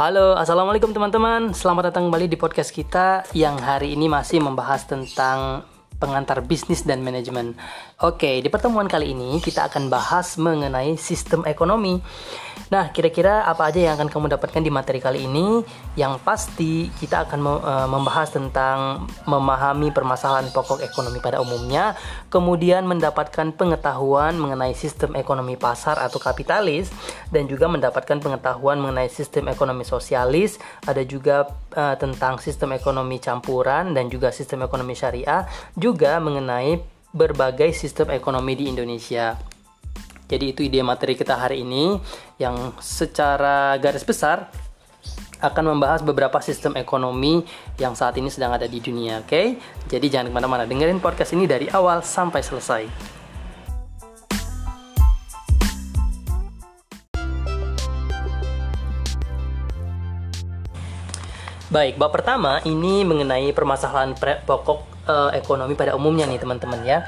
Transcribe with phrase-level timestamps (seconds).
[0.00, 1.52] Halo, assalamualaikum teman-teman.
[1.52, 5.68] Selamat datang kembali di podcast kita yang hari ini masih membahas tentang
[6.00, 7.52] pengantar bisnis dan manajemen.
[8.00, 12.00] Oke, di pertemuan kali ini kita akan bahas mengenai sistem ekonomi.
[12.72, 15.60] Nah, kira-kira apa aja yang akan kamu dapatkan di materi kali ini?
[16.00, 21.92] Yang pasti kita akan eh, membahas tentang memahami permasalahan pokok ekonomi pada umumnya,
[22.32, 26.88] kemudian mendapatkan pengetahuan mengenai sistem ekonomi pasar atau kapitalis
[27.28, 30.56] dan juga mendapatkan pengetahuan mengenai sistem ekonomi sosialis,
[30.88, 35.44] ada juga uh, tentang sistem ekonomi campuran dan juga sistem ekonomi syariah,
[35.76, 39.34] juga mengenai berbagai sistem ekonomi di Indonesia.
[40.30, 41.98] Jadi itu ide materi kita hari ini
[42.38, 44.46] yang secara garis besar
[45.40, 47.42] akan membahas beberapa sistem ekonomi
[47.80, 49.26] yang saat ini sedang ada di dunia, oke?
[49.26, 49.46] Okay?
[49.88, 52.82] Jadi jangan ke mana-mana, dengerin podcast ini dari awal sampai selesai.
[61.70, 67.06] Baik, bab pertama ini mengenai permasalahan pokok uh, ekonomi pada umumnya nih teman-teman ya.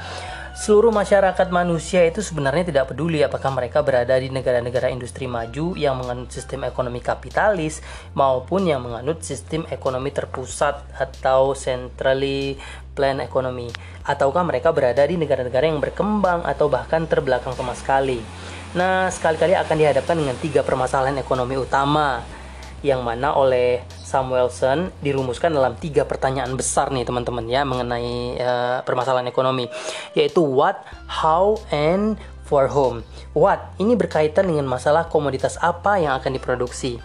[0.55, 5.99] Seluruh masyarakat manusia itu sebenarnya tidak peduli apakah mereka berada di negara-negara industri maju yang
[5.99, 7.83] menganut sistem ekonomi kapitalis
[8.15, 12.55] maupun yang menganut sistem ekonomi terpusat atau centrally
[12.95, 13.67] planned economy
[14.07, 18.23] ataukah mereka berada di negara-negara yang berkembang atau bahkan terbelakang sama sekali.
[18.79, 22.23] Nah, sekali-kali akan dihadapkan dengan tiga permasalahan ekonomi utama
[22.83, 29.25] yang mana oleh Samuelson dirumuskan dalam tiga pertanyaan besar nih teman-teman ya mengenai uh, permasalahan
[29.31, 29.71] ekonomi
[30.13, 33.01] yaitu what, how, and for whom.
[33.31, 36.99] What ini berkaitan dengan masalah komoditas apa yang akan diproduksi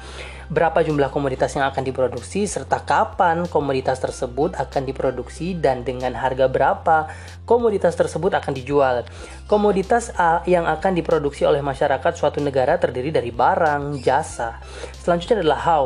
[0.48, 6.48] berapa jumlah komoditas yang akan diproduksi, serta kapan komoditas tersebut akan diproduksi dan dengan harga
[6.48, 7.12] berapa
[7.44, 9.04] komoditas tersebut akan dijual.
[9.44, 10.12] Komoditas
[10.48, 14.60] yang akan diproduksi oleh masyarakat suatu negara terdiri dari barang, jasa.
[14.96, 15.84] Selanjutnya adalah how,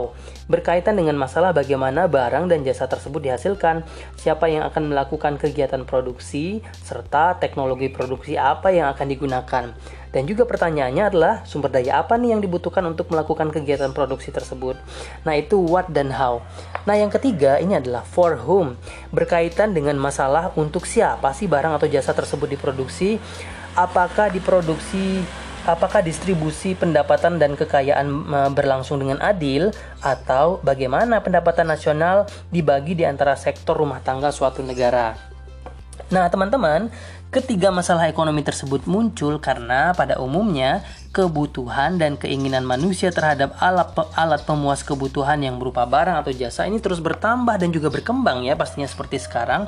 [0.52, 3.88] berkaitan dengan masalah bagaimana barang dan jasa tersebut dihasilkan,
[4.20, 9.72] siapa yang akan melakukan kegiatan produksi, serta teknologi produksi apa yang akan digunakan.
[10.12, 14.76] Dan juga pertanyaannya adalah sumber daya apa nih yang dibutuhkan untuk melakukan kegiatan produksi tersebut.
[15.24, 16.44] Nah, itu what dan how.
[16.84, 18.76] Nah, yang ketiga ini adalah for whom,
[19.08, 23.16] berkaitan dengan masalah untuk siapa sih barang atau jasa tersebut diproduksi,
[23.72, 25.24] apakah diproduksi
[25.66, 28.10] apakah distribusi pendapatan dan kekayaan
[28.54, 29.70] berlangsung dengan adil
[30.02, 35.14] atau bagaimana pendapatan nasional dibagi di antara sektor rumah tangga suatu negara.
[36.12, 36.92] Nah, teman-teman,
[37.32, 40.84] Ketiga masalah ekonomi tersebut muncul karena pada umumnya
[41.16, 46.76] kebutuhan dan keinginan manusia terhadap alat alat pemuas kebutuhan yang berupa barang atau jasa ini
[46.76, 49.64] terus bertambah dan juga berkembang ya pastinya seperti sekarang.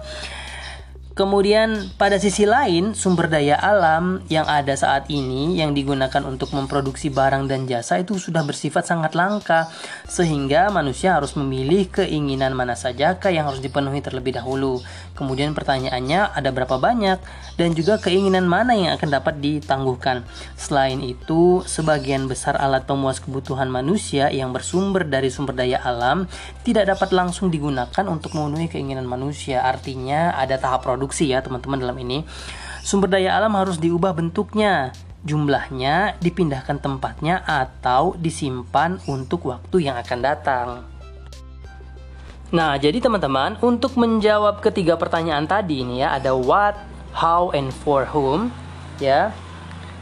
[1.14, 7.06] Kemudian pada sisi lain, sumber daya alam yang ada saat ini yang digunakan untuk memproduksi
[7.06, 9.70] barang dan jasa itu sudah bersifat sangat langka
[10.10, 14.82] sehingga manusia harus memilih keinginan mana sajakah yang harus dipenuhi terlebih dahulu.
[15.14, 17.22] Kemudian pertanyaannya ada berapa banyak
[17.62, 20.26] dan juga keinginan mana yang akan dapat ditangguhkan.
[20.58, 26.26] Selain itu, sebagian besar alat pemuas kebutuhan manusia yang bersumber dari sumber daya alam
[26.66, 29.62] tidak dapat langsung digunakan untuk memenuhi keinginan manusia.
[29.62, 32.24] Artinya ada tahap produksi produksi ya teman-teman dalam ini.
[32.80, 40.18] Sumber daya alam harus diubah bentuknya, jumlahnya dipindahkan tempatnya atau disimpan untuk waktu yang akan
[40.24, 40.68] datang.
[42.56, 46.72] Nah, jadi teman-teman, untuk menjawab ketiga pertanyaan tadi ini ya, ada what,
[47.12, 48.48] how, and for whom,
[48.96, 49.28] ya.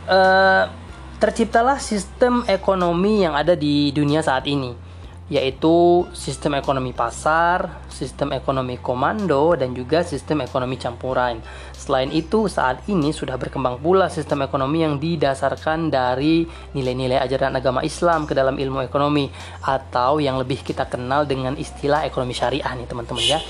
[0.07, 0.71] Uh,
[1.19, 4.92] terciptalah sistem ekonomi yang ada di dunia saat ini
[5.31, 11.39] yaitu sistem ekonomi pasar, sistem ekonomi komando, dan juga sistem ekonomi campuran.
[11.73, 16.45] Selain itu, saat ini sudah berkembang pula sistem ekonomi yang didasarkan dari
[16.75, 19.31] nilai-nilai ajaran agama Islam ke dalam ilmu ekonomi
[19.63, 23.41] atau yang lebih kita kenal dengan istilah ekonomi syariah nih teman-teman ya.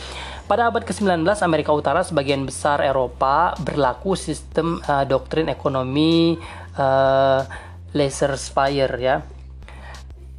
[0.46, 6.36] Pada abad ke-19 Amerika Utara sebagian besar Eropa berlaku sistem uh, doktrin ekonomi
[6.76, 7.40] uh,
[7.96, 9.16] laissez-faire ya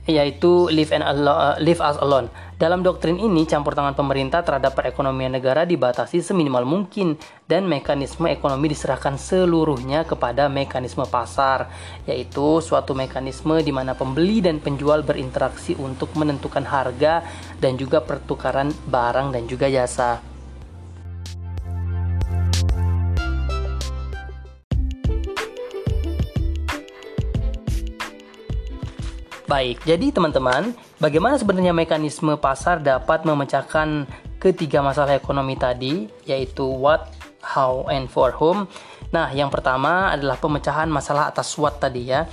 [0.03, 2.27] yaitu live and uh, live as alone.
[2.59, 8.71] Dalam doktrin ini, campur tangan pemerintah terhadap perekonomian negara dibatasi seminimal mungkin dan mekanisme ekonomi
[8.71, 11.67] diserahkan seluruhnya kepada mekanisme pasar,
[12.07, 17.23] yaitu suatu mekanisme di mana pembeli dan penjual berinteraksi untuk menentukan harga
[17.59, 20.32] dan juga pertukaran barang dan juga jasa.
[29.53, 34.09] Baik, jadi teman-teman, bagaimana sebenarnya mekanisme pasar dapat memecahkan
[34.41, 37.13] ketiga masalah ekonomi tadi, yaitu what,
[37.45, 38.65] how, and for whom?
[39.13, 42.25] Nah, yang pertama adalah pemecahan masalah atas what tadi ya.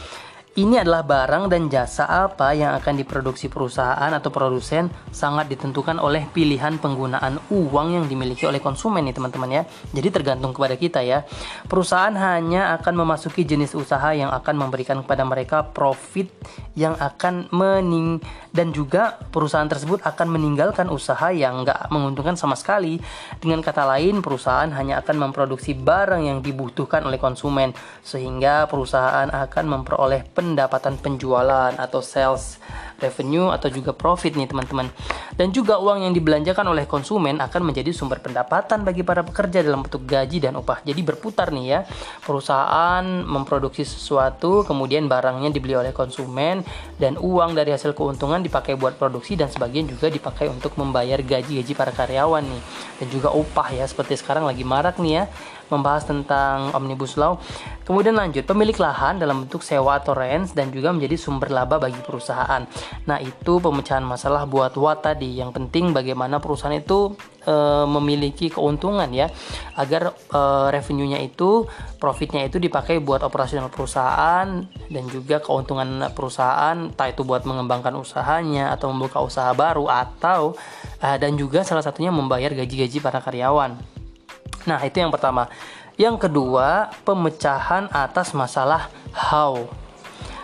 [0.59, 6.27] Ini adalah barang dan jasa apa yang akan diproduksi perusahaan atau produsen sangat ditentukan oleh
[6.27, 9.63] pilihan penggunaan uang yang dimiliki oleh konsumen nih teman-teman ya.
[9.95, 11.23] Jadi tergantung kepada kita ya.
[11.71, 16.27] Perusahaan hanya akan memasuki jenis usaha yang akan memberikan kepada mereka profit
[16.75, 18.19] yang akan mening
[18.51, 22.99] dan juga perusahaan tersebut akan meninggalkan usaha yang nggak menguntungkan sama sekali.
[23.39, 27.71] Dengan kata lain, perusahaan hanya akan memproduksi barang yang dibutuhkan oleh konsumen
[28.03, 32.57] sehingga perusahaan akan memperoleh pendapatan penjualan atau sales
[33.01, 34.93] revenue atau juga profit nih teman-teman.
[35.35, 39.81] Dan juga uang yang dibelanjakan oleh konsumen akan menjadi sumber pendapatan bagi para pekerja dalam
[39.81, 40.85] bentuk gaji dan upah.
[40.85, 41.81] Jadi berputar nih ya.
[42.21, 46.61] Perusahaan memproduksi sesuatu, kemudian barangnya dibeli oleh konsumen
[47.01, 51.73] dan uang dari hasil keuntungan dipakai buat produksi dan sebagian juga dipakai untuk membayar gaji-gaji
[51.73, 52.63] para karyawan nih.
[53.01, 55.27] Dan juga upah ya seperti sekarang lagi marak nih ya
[55.71, 57.39] membahas tentang Omnibus Law.
[57.91, 61.99] Kemudian lanjut, pemilik lahan dalam bentuk sewa atau rent dan juga menjadi sumber laba bagi
[61.99, 62.63] perusahaan.
[63.11, 65.35] Nah, itu pemecahan masalah buat Watt tadi.
[65.43, 67.55] Yang penting bagaimana perusahaan itu e,
[67.91, 69.27] memiliki keuntungan ya,
[69.75, 70.41] agar e,
[70.71, 71.67] revenue-nya itu,
[71.99, 74.47] profitnya itu dipakai buat operasional perusahaan
[74.87, 80.55] dan juga keuntungan perusahaan, entah itu buat mengembangkan usahanya atau membuka usaha baru atau
[81.03, 84.00] e, dan juga salah satunya membayar gaji-gaji para karyawan.
[84.69, 85.49] Nah, itu yang pertama.
[86.01, 89.69] Yang kedua, pemecahan atas masalah how.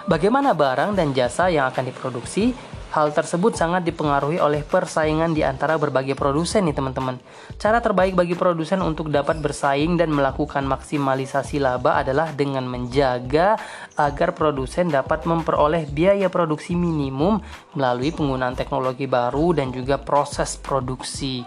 [0.07, 2.55] Bagaimana barang dan jasa yang akan diproduksi?
[2.97, 7.21] Hal tersebut sangat dipengaruhi oleh persaingan di antara berbagai produsen nih teman-teman.
[7.61, 13.61] Cara terbaik bagi produsen untuk dapat bersaing dan melakukan maksimalisasi laba adalah dengan menjaga
[14.01, 17.43] agar produsen dapat memperoleh biaya produksi minimum
[17.77, 21.45] melalui penggunaan teknologi baru dan juga proses produksi.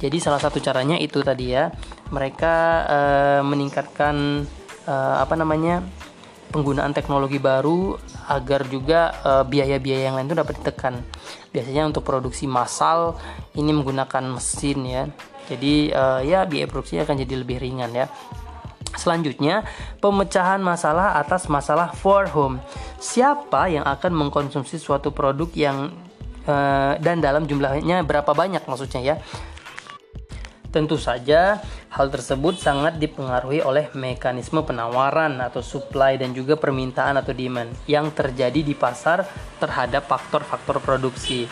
[0.00, 1.68] Jadi salah satu caranya itu tadi ya,
[2.10, 2.54] mereka
[2.86, 4.46] uh, meningkatkan
[4.86, 5.82] uh, apa namanya
[6.52, 7.96] penggunaan teknologi baru
[8.28, 9.16] agar juga
[9.48, 11.00] biaya biaya-biaya yang lain itu dapat ditekan.
[11.48, 13.16] Biasanya untuk produksi massal
[13.56, 15.08] ini menggunakan mesin ya.
[15.48, 18.06] Jadi uh, ya biaya produksi akan jadi lebih ringan ya.
[18.92, 19.64] Selanjutnya,
[20.04, 22.60] pemecahan masalah atas masalah for home.
[23.00, 25.88] Siapa yang akan mengkonsumsi suatu produk yang
[26.44, 29.16] uh, dan dalam jumlahnya berapa banyak maksudnya ya.
[30.72, 31.60] Tentu saja,
[31.92, 38.08] hal tersebut sangat dipengaruhi oleh mekanisme penawaran atau supply dan juga permintaan atau demand yang
[38.08, 39.20] terjadi di pasar
[39.60, 41.44] terhadap faktor-faktor produksi.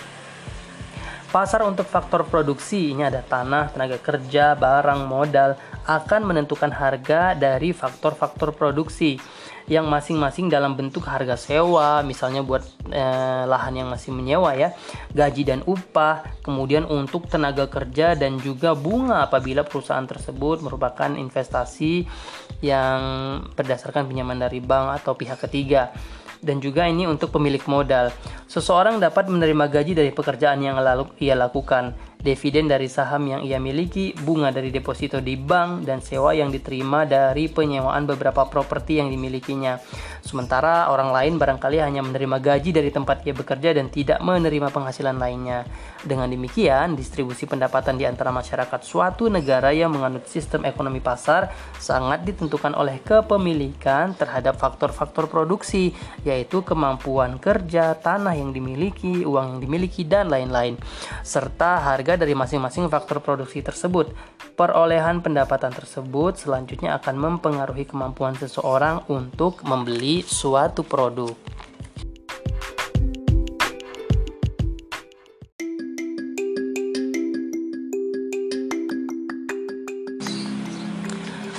[1.29, 5.55] Pasar untuk faktor produksi ini ada tanah, tenaga kerja, barang, modal
[5.91, 9.19] akan menentukan harga dari faktor-faktor produksi
[9.71, 14.75] yang masing-masing dalam bentuk harga sewa, misalnya buat eh, lahan yang masih menyewa ya,
[15.15, 22.03] gaji dan upah, kemudian untuk tenaga kerja dan juga bunga apabila perusahaan tersebut merupakan investasi
[22.67, 23.01] yang
[23.55, 25.95] berdasarkan pinjaman dari bank atau pihak ketiga
[26.41, 28.11] dan juga ini untuk pemilik modal.
[28.49, 33.57] Seseorang dapat menerima gaji dari pekerjaan yang lalu ia lakukan dividen dari saham yang ia
[33.57, 39.09] miliki, bunga dari deposito di bank, dan sewa yang diterima dari penyewaan beberapa properti yang
[39.09, 39.81] dimilikinya.
[40.21, 45.17] Sementara orang lain barangkali hanya menerima gaji dari tempat ia bekerja dan tidak menerima penghasilan
[45.17, 45.65] lainnya.
[46.05, 51.49] Dengan demikian, distribusi pendapatan di antara masyarakat suatu negara yang menganut sistem ekonomi pasar
[51.81, 59.61] sangat ditentukan oleh kepemilikan terhadap faktor-faktor produksi, yaitu kemampuan kerja, tanah yang dimiliki, uang yang
[59.61, 60.77] dimiliki, dan lain-lain,
[61.25, 64.11] serta harga harga dari masing-masing faktor produksi tersebut.
[64.59, 71.31] Perolehan pendapatan tersebut selanjutnya akan mempengaruhi kemampuan seseorang untuk membeli suatu produk.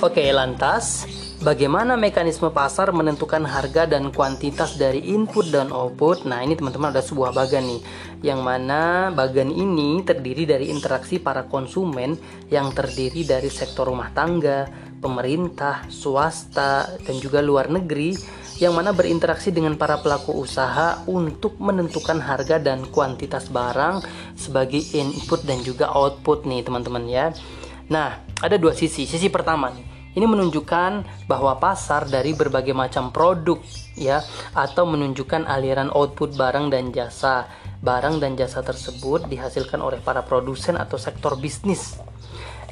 [0.04, 1.08] Oke, lantas
[1.42, 6.22] Bagaimana mekanisme pasar menentukan harga dan kuantitas dari input dan output?
[6.22, 7.82] Nah, ini teman-teman ada sebuah bagan nih,
[8.22, 12.14] yang mana bagan ini terdiri dari interaksi para konsumen
[12.46, 14.70] yang terdiri dari sektor rumah tangga,
[15.02, 18.14] pemerintah, swasta, dan juga luar negeri
[18.62, 23.98] yang mana berinteraksi dengan para pelaku usaha untuk menentukan harga dan kuantitas barang
[24.38, 27.34] sebagai input dan juga output nih teman-teman ya.
[27.90, 29.10] Nah, ada dua sisi.
[29.10, 33.58] Sisi pertama nih, ini menunjukkan bahwa pasar dari berbagai macam produk
[33.96, 34.20] ya
[34.52, 37.48] atau menunjukkan aliran output barang dan jasa.
[37.82, 41.98] Barang dan jasa tersebut dihasilkan oleh para produsen atau sektor bisnis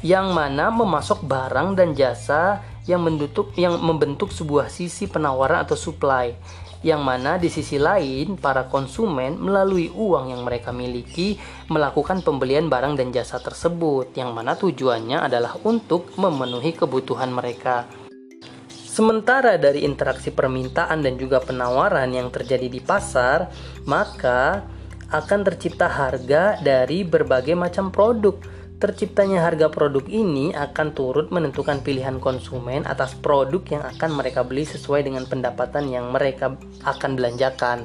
[0.00, 6.32] yang mana memasok barang dan jasa yang membentuk yang membentuk sebuah sisi penawaran atau supply
[6.80, 11.36] yang mana di sisi lain para konsumen melalui uang yang mereka miliki
[11.68, 17.84] melakukan pembelian barang dan jasa tersebut yang mana tujuannya adalah untuk memenuhi kebutuhan mereka.
[18.90, 23.46] Sementara dari interaksi permintaan dan juga penawaran yang terjadi di pasar,
[23.86, 24.66] maka
[25.10, 28.38] akan tercipta harga dari berbagai macam produk.
[28.80, 34.64] Terciptanya harga produk ini akan turut menentukan pilihan konsumen atas produk yang akan mereka beli
[34.64, 36.56] sesuai dengan pendapatan yang mereka
[36.88, 37.84] akan belanjakan.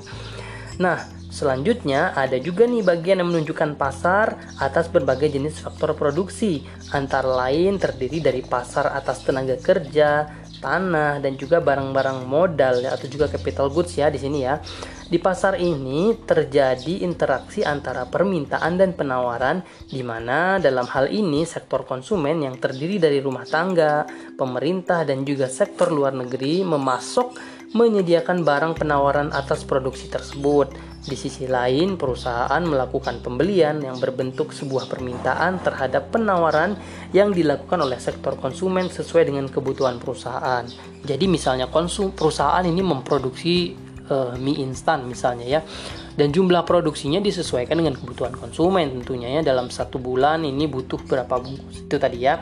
[0.79, 6.63] Nah, Selanjutnya, ada juga nih bagian yang menunjukkan pasar atas berbagai jenis faktor produksi,
[6.95, 10.31] antara lain terdiri dari pasar atas tenaga kerja,
[10.65, 14.57] tanah dan juga barang-barang modal ya, atau juga capital goods ya di sini ya.
[15.05, 21.85] Di pasar ini terjadi interaksi antara permintaan dan penawaran di mana dalam hal ini sektor
[21.85, 27.37] konsumen yang terdiri dari rumah tangga, pemerintah dan juga sektor luar negeri memasok
[27.77, 30.94] menyediakan barang penawaran atas produksi tersebut.
[31.05, 36.73] Di sisi lain, perusahaan melakukan pembelian yang berbentuk sebuah permintaan terhadap penawaran
[37.13, 40.65] yang dilakukan oleh sektor konsumen sesuai dengan kebutuhan perusahaan.
[41.05, 43.77] Jadi misalnya konsum perusahaan ini memproduksi
[44.09, 45.61] uh, mie instan misalnya ya.
[46.15, 49.41] Dan jumlah produksinya disesuaikan dengan kebutuhan konsumen tentunya ya.
[49.45, 51.85] Dalam satu bulan ini butuh berapa bungkus?
[51.85, 52.41] Itu tadi ya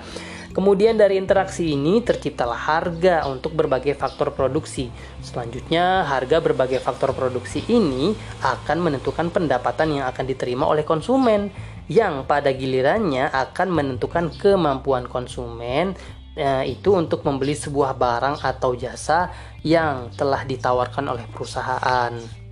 [0.54, 4.94] Kemudian dari interaksi ini terciptalah harga untuk berbagai faktor produksi.
[5.26, 8.14] Selanjutnya, harga berbagai faktor produksi ini
[8.46, 11.50] akan menentukan pendapatan yang akan diterima oleh konsumen
[11.90, 15.98] yang pada gilirannya akan menentukan kemampuan konsumen
[16.38, 19.34] eh, itu untuk membeli sebuah barang atau jasa
[19.66, 22.43] yang telah ditawarkan oleh perusahaan.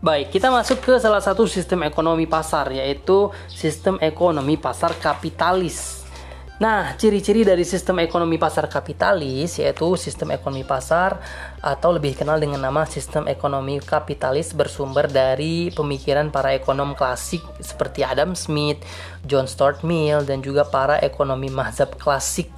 [0.00, 6.08] Baik, kita masuk ke salah satu sistem ekonomi pasar, yaitu sistem ekonomi pasar kapitalis.
[6.56, 11.20] Nah, ciri-ciri dari sistem ekonomi pasar kapitalis yaitu sistem ekonomi pasar
[11.60, 18.00] atau lebih kenal dengan nama sistem ekonomi kapitalis bersumber dari pemikiran para ekonom klasik seperti
[18.00, 18.80] Adam Smith,
[19.28, 22.48] John Stuart Mill dan juga para ekonomi mazhab klasik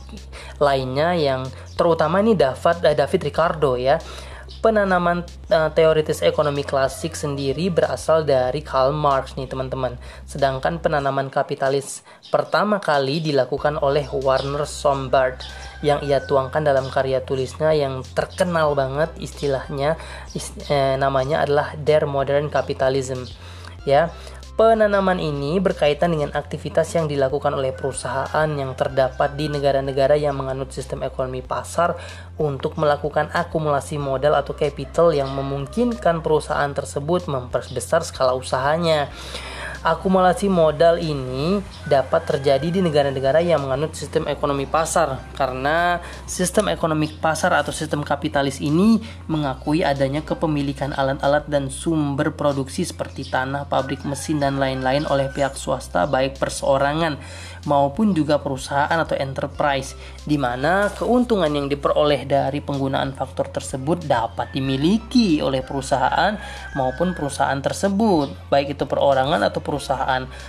[0.63, 4.03] lainnya yang terutama ini David David Ricardo ya
[4.63, 9.99] penanaman uh, teoritis ekonomi klasik sendiri berasal dari Karl Marx nih teman-teman.
[10.25, 15.43] Sedangkan penanaman kapitalis pertama kali dilakukan oleh Warner Sombart
[15.83, 19.99] yang ia tuangkan dalam karya tulisnya yang terkenal banget istilahnya
[20.31, 23.27] ist eh, namanya adalah Der Modern Capitalism.
[23.83, 24.15] Ya,
[24.53, 30.69] Penanaman ini berkaitan dengan aktivitas yang dilakukan oleh perusahaan yang terdapat di negara-negara yang menganut
[30.77, 31.97] sistem ekonomi pasar
[32.37, 39.09] untuk melakukan akumulasi modal atau capital yang memungkinkan perusahaan tersebut memperbesar skala usahanya.
[39.83, 41.59] Akumulasi modal ini
[41.91, 48.07] dapat terjadi di negara-negara yang menganut sistem ekonomi pasar karena sistem ekonomi pasar atau sistem
[48.07, 55.03] kapitalis ini mengakui adanya kepemilikan alat-alat dan sumber produksi seperti tanah, pabrik, mesin dan lain-lain
[55.11, 57.19] oleh pihak swasta baik perseorangan
[57.67, 64.55] maupun juga perusahaan atau enterprise di mana keuntungan yang diperoleh dari penggunaan faktor tersebut dapat
[64.55, 66.39] dimiliki oleh perusahaan
[66.79, 69.63] maupun perusahaan tersebut baik itu perorangan atau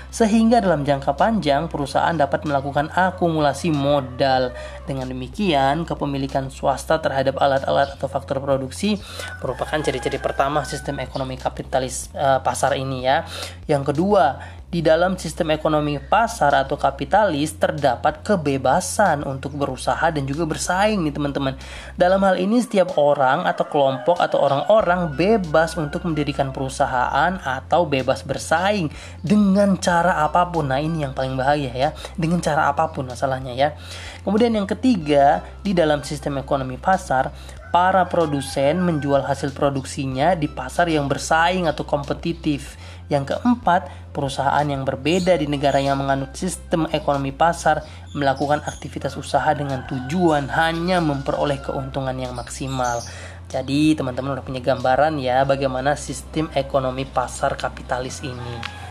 [0.09, 4.51] sehingga dalam jangka panjang perusahaan dapat melakukan akumulasi modal.
[4.83, 8.99] Dengan demikian kepemilikan swasta terhadap alat-alat atau faktor produksi
[9.39, 13.23] merupakan ciri-ciri pertama sistem ekonomi kapitalis uh, pasar ini ya.
[13.69, 14.41] Yang kedua
[14.73, 21.13] di dalam sistem ekonomi pasar atau kapitalis terdapat kebebasan untuk berusaha dan juga bersaing nih
[21.13, 21.53] teman-teman.
[21.93, 28.25] Dalam hal ini setiap orang atau kelompok atau orang-orang bebas untuk mendirikan perusahaan atau bebas
[28.25, 28.89] bersaing
[29.21, 30.65] dengan cara apa pun.
[30.65, 31.89] Nah, ini yang paling bahaya ya.
[32.17, 33.77] Dengan cara apa pun masalahnya ya.
[34.25, 37.29] Kemudian yang ketiga, di dalam sistem ekonomi pasar,
[37.73, 42.77] para produsen menjual hasil produksinya di pasar yang bersaing atau kompetitif
[43.13, 47.85] yang keempat, perusahaan yang berbeda di negara yang menganut sistem ekonomi pasar
[48.17, 53.05] melakukan aktivitas usaha dengan tujuan hanya memperoleh keuntungan yang maksimal.
[53.53, 58.82] Jadi, teman-teman udah punya gambaran ya bagaimana sistem ekonomi pasar kapitalis ini.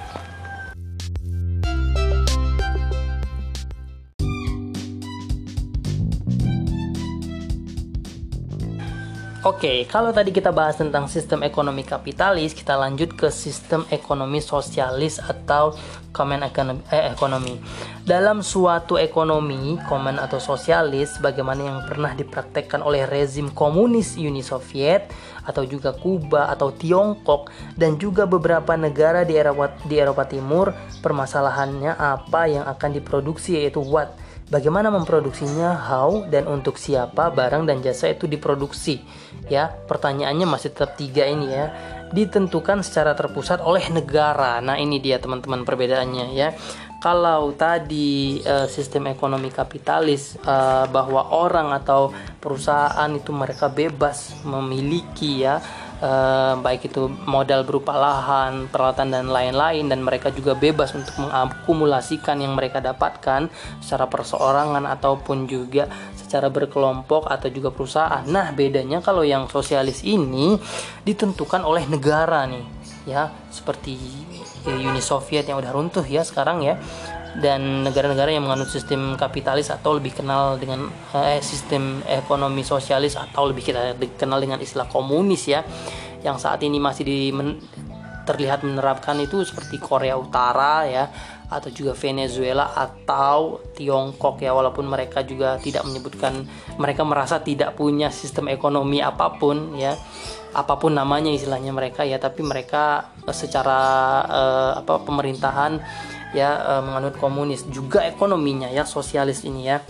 [9.42, 15.18] Oke, kalau tadi kita bahas tentang sistem ekonomi kapitalis, kita lanjut ke sistem ekonomi sosialis
[15.18, 15.75] atau
[16.14, 16.78] common ekonomi.
[16.94, 17.58] Eh, ekonomi.
[18.06, 25.11] Dalam suatu ekonomi, common atau sosialis, bagaimana yang pernah dipraktekkan oleh rezim komunis Uni Soviet
[25.42, 30.70] atau juga Kuba atau Tiongkok dan juga beberapa negara di Eropa, di Eropa Timur,
[31.02, 34.22] permasalahannya apa yang akan diproduksi yaitu what
[34.52, 39.00] bagaimana memproduksinya, how, dan untuk siapa barang dan jasa itu diproduksi.
[39.49, 41.66] Ya, pertanyaannya masih tetap tiga ini ya.
[42.12, 44.61] ditentukan secara terpusat oleh negara.
[44.61, 46.52] Nah, ini dia teman-teman perbedaannya ya.
[47.00, 55.42] Kalau tadi uh, sistem ekonomi kapitalis uh, bahwa orang atau perusahaan itu mereka bebas memiliki
[55.42, 55.59] ya
[56.02, 62.42] uh, baik itu modal berupa lahan, peralatan dan lain-lain dan mereka juga bebas untuk mengakumulasikan
[62.42, 65.87] yang mereka dapatkan secara perseorangan ataupun juga
[66.18, 68.26] secara berkelompok atau juga perusahaan.
[68.26, 70.59] Nah, bedanya kalau yang sosialis ini
[71.06, 72.66] ditentukan oleh negara nih,
[73.06, 73.94] ya, seperti
[74.62, 76.78] Uni Soviet yang udah runtuh ya sekarang ya.
[77.32, 83.48] Dan negara-negara yang menganut sistem kapitalis atau lebih kenal dengan eh, sistem ekonomi sosialis atau
[83.48, 85.64] lebih kita dikenal dengan istilah komunis ya,
[86.20, 87.56] yang saat ini masih di men,
[88.22, 91.10] terlihat menerapkan itu seperti Korea Utara ya
[91.52, 96.48] atau juga Venezuela atau Tiongkok ya walaupun mereka juga tidak menyebutkan
[96.80, 99.92] mereka merasa tidak punya sistem ekonomi apa pun ya
[100.52, 103.80] apa pun namanya istilahnya mereka ya tapi mereka eh, secara
[104.24, 105.80] uh, apa pemerintahan
[106.32, 109.84] ya uh, menganut komunis juga ekonominya ya sosialis ini ya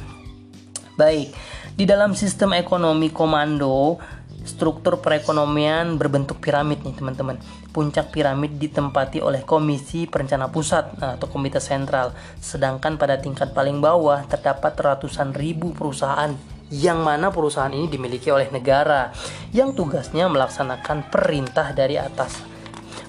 [0.99, 1.33] baik
[1.73, 3.97] di dalam sistem ekonomi komando
[4.43, 7.39] struktur perekonomian berbentuk piramid nih teman-teman.
[7.73, 12.13] Puncak piramid ditempati oleh Komisi Perencana Pusat nah, atau Komite Sentral.
[12.43, 16.35] Sedangkan pada tingkat paling bawah terdapat ratusan ribu perusahaan
[16.73, 19.13] yang mana perusahaan ini dimiliki oleh negara
[19.53, 22.52] yang tugasnya melaksanakan perintah dari atas.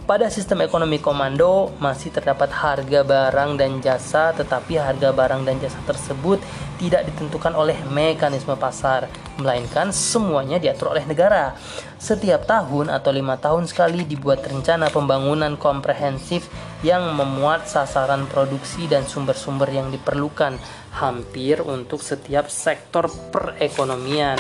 [0.04, 5.80] Pada sistem ekonomi komando masih terdapat harga barang dan jasa, tetapi harga barang dan jasa
[5.88, 6.44] tersebut
[6.76, 9.08] tidak ditentukan oleh mekanisme pasar,
[9.40, 11.56] melainkan semuanya diatur oleh negara.
[11.96, 16.52] Setiap tahun atau lima tahun sekali dibuat rencana pembangunan komprehensif
[16.84, 20.60] yang memuat sasaran produksi dan sumber-sumber yang diperlukan
[21.00, 24.36] hampir untuk setiap sektor perekonomian.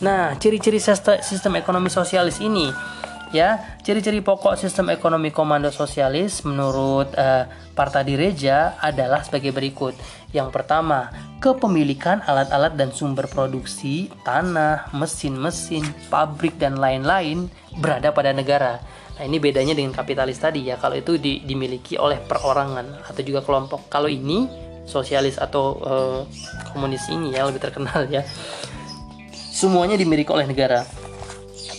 [0.00, 0.80] Nah, ciri-ciri
[1.20, 2.72] sistem ekonomi sosialis ini
[3.30, 3.78] ya.
[3.82, 9.94] Ciri-ciri pokok sistem ekonomi komando sosialis menurut uh, Parta Direja adalah sebagai berikut.
[10.30, 11.10] Yang pertama
[11.42, 18.78] kepemilikan alat-alat dan sumber produksi tanah mesin-mesin pabrik dan lain-lain berada pada negara.
[19.18, 23.42] Nah ini bedanya dengan kapitalis tadi ya kalau itu di, dimiliki oleh perorangan atau juga
[23.42, 23.90] kelompok.
[23.90, 24.46] Kalau ini
[24.86, 26.20] sosialis atau uh,
[26.72, 28.22] komunis ini ya lebih terkenal ya.
[29.50, 30.86] Semuanya dimiliki oleh negara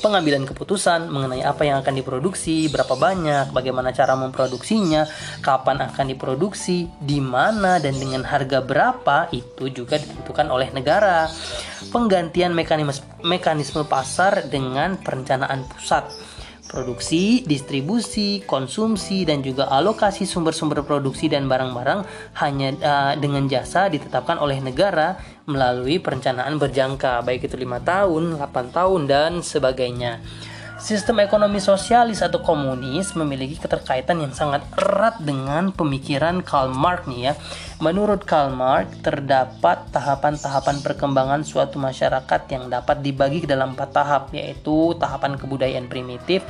[0.02, 5.06] pengambilan keputusan mengenai apa yang akan diproduksi, berapa banyak, bagaimana cara memproduksinya,
[5.46, 11.30] kapan akan diproduksi, di mana dan dengan harga berapa itu juga ditentukan oleh negara.
[11.94, 16.10] Penggantian mekanisme mekanisme pasar dengan perencanaan pusat
[16.72, 22.08] produksi, distribusi, konsumsi, dan juga alokasi sumber-sumber produksi dan barang-barang
[22.40, 25.20] hanya uh, dengan jasa ditetapkan oleh negara
[25.52, 30.24] melalui perencanaan berjangka, baik itu lima tahun, 8 tahun, dan sebagainya.
[30.82, 37.30] Sistem ekonomi sosialis atau komunis memiliki keterkaitan yang sangat erat dengan pemikiran Karl Marx nih
[37.30, 37.34] ya.
[37.78, 44.34] Menurut Karl Marx terdapat tahapan-tahapan perkembangan suatu masyarakat yang dapat dibagi ke dalam empat tahap
[44.34, 46.42] yaitu tahapan kebudayaan primitif,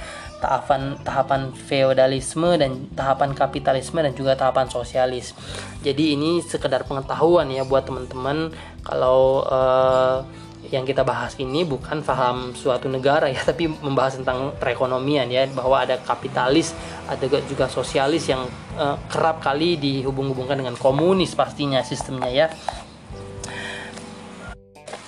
[0.41, 5.37] tahapan tahapan feodalisme dan tahapan kapitalisme dan juga tahapan sosialis.
[5.85, 8.49] Jadi ini sekedar pengetahuan ya buat teman-teman.
[8.81, 10.25] Kalau uh,
[10.71, 15.83] yang kita bahas ini bukan paham suatu negara ya tapi membahas tentang perekonomian ya bahwa
[15.83, 16.71] ada kapitalis
[17.05, 18.47] ada juga sosialis yang
[18.79, 22.47] uh, kerap kali dihubung-hubungkan dengan komunis pastinya sistemnya ya.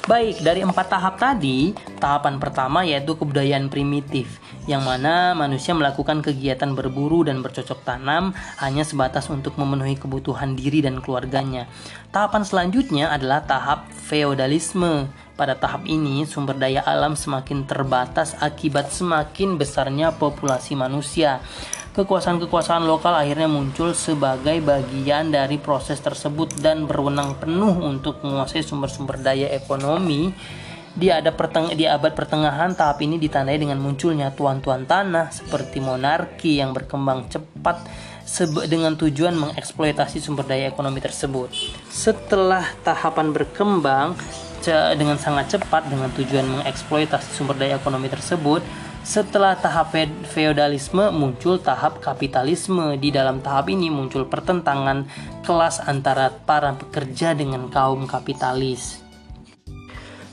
[0.03, 6.71] Baik, dari empat tahap tadi, tahapan pertama yaitu kebudayaan primitif, yang mana manusia melakukan kegiatan
[6.71, 8.31] berburu dan bercocok tanam
[8.63, 11.67] hanya sebatas untuk memenuhi kebutuhan diri dan keluarganya.
[12.15, 19.57] Tahapan selanjutnya adalah tahap feodalisme, pada tahap ini, sumber daya alam semakin terbatas akibat semakin
[19.57, 21.41] besarnya populasi manusia.
[21.93, 29.21] Kekuasaan-kekuasaan lokal akhirnya muncul sebagai bagian dari proses tersebut dan berwenang penuh untuk menguasai sumber-sumber
[29.21, 30.33] daya ekonomi
[30.93, 36.61] di, ada perteng di abad pertengahan tahap ini ditandai dengan munculnya tuan-tuan tanah seperti monarki
[36.61, 37.81] yang berkembang cepat
[38.71, 41.51] dengan tujuan mengeksploitasi sumber daya ekonomi tersebut.
[41.91, 44.15] Setelah tahapan berkembang,
[44.71, 48.63] dengan sangat cepat dengan tujuan mengeksploitasi sumber daya ekonomi tersebut.
[49.03, 49.91] Setelah tahap
[50.31, 52.95] feodalisme muncul tahap kapitalisme.
[52.95, 55.03] Di dalam tahap ini muncul pertentangan
[55.43, 59.02] kelas antara para pekerja dengan kaum kapitalis.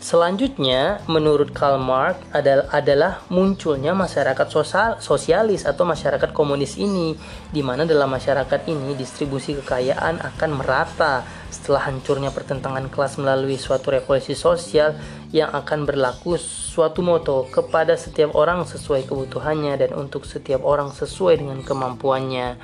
[0.01, 7.21] Selanjutnya, menurut Karl Marx adalah, adalah munculnya masyarakat sosial, sosialis atau masyarakat komunis ini,
[7.53, 11.21] di mana dalam masyarakat ini distribusi kekayaan akan merata
[11.53, 14.97] setelah hancurnya pertentangan kelas melalui suatu revolusi sosial
[15.37, 21.45] yang akan berlaku suatu moto kepada setiap orang sesuai kebutuhannya dan untuk setiap orang sesuai
[21.45, 22.57] dengan kemampuannya.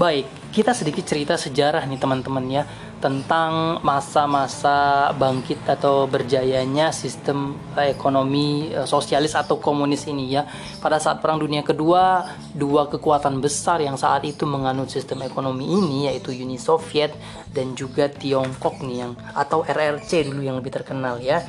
[0.00, 2.64] Baik, kita sedikit cerita sejarah nih teman-teman ya
[3.04, 10.48] tentang masa-masa bangkit atau berjayanya sistem ekonomi eh, sosialis atau komunis ini ya.
[10.80, 12.24] Pada saat Perang Dunia Kedua,
[12.56, 17.12] dua kekuatan besar yang saat itu menganut sistem ekonomi ini yaitu Uni Soviet
[17.52, 21.44] dan juga Tiongkok nih yang atau RRC dulu yang lebih terkenal ya.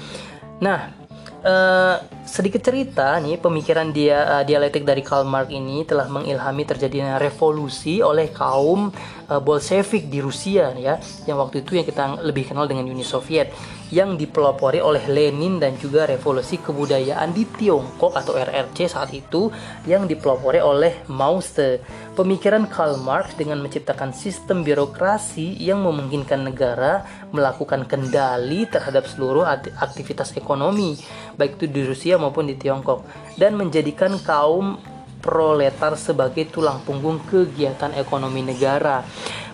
[0.59, 1.00] Nah,
[1.41, 7.17] Uh, sedikit cerita nih pemikiran dia uh, dialektik dari Karl Marx ini telah mengilhami terjadinya
[7.17, 8.93] revolusi oleh kaum
[9.25, 13.49] uh, Bolshevik di Rusia ya yang waktu itu yang kita lebih kenal dengan Uni Soviet
[13.89, 19.49] yang dipelopori oleh Lenin dan juga revolusi kebudayaan di Tiongkok atau RRC saat itu
[19.89, 21.81] yang dipelopori oleh Mao Tse.
[22.11, 29.47] Pemikiran Karl Marx dengan menciptakan sistem birokrasi yang memungkinkan negara melakukan kendali terhadap seluruh
[29.79, 30.99] aktivitas ekonomi,
[31.39, 33.07] baik itu di Rusia maupun di Tiongkok,
[33.39, 34.75] dan menjadikan kaum
[35.23, 39.07] proletar sebagai tulang punggung kegiatan ekonomi negara.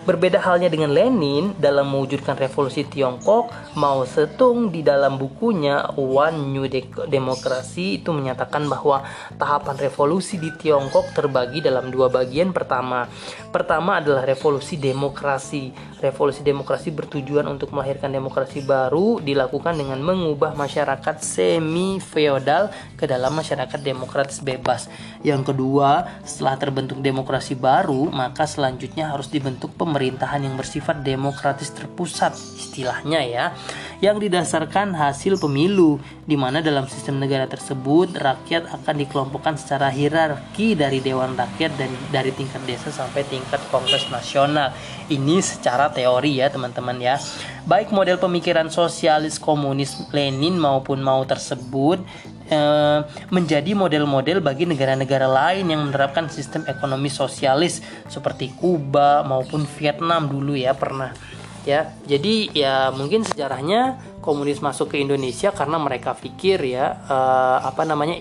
[0.08, 6.64] Berbeda halnya dengan Lenin dalam mewujudkan revolusi Tiongkok, Mao Zedong di dalam bukunya One New
[7.12, 9.04] Democracy itu menyatakan bahwa
[9.36, 13.04] tahapan revolusi di Tiongkok terbagi dalam dua bagian pertama.
[13.52, 15.76] Pertama adalah revolusi demokrasi.
[16.00, 23.36] Revolusi demokrasi bertujuan untuk melahirkan demokrasi baru dilakukan dengan mengubah masyarakat semi feodal ke dalam
[23.36, 24.88] masyarakat demokratis bebas.
[25.20, 31.74] Yang kedua, setelah terbentuk demokrasi baru, maka selanjutnya harus dibentuk pemerintah pemerintahan yang bersifat demokratis
[31.74, 33.44] terpusat istilahnya ya
[33.98, 40.78] yang didasarkan hasil pemilu di mana dalam sistem negara tersebut rakyat akan dikelompokkan secara hierarki
[40.78, 44.70] dari dewan rakyat dan dari tingkat desa sampai tingkat kongres nasional.
[45.10, 47.18] Ini secara teori ya teman-teman ya.
[47.66, 51.98] Baik model pemikiran sosialis komunis Lenin maupun Mao tersebut
[52.48, 60.32] Eh, menjadi model-model bagi negara-negara lain yang menerapkan sistem ekonomi sosialis seperti Kuba maupun Vietnam
[60.32, 61.12] dulu ya pernah.
[61.68, 67.84] Ya jadi ya mungkin sejarahnya komunis masuk ke Indonesia karena mereka pikir ya uh, apa
[67.84, 68.16] namanya